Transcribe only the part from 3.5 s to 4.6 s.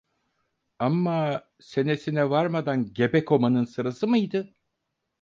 sırası mıydı?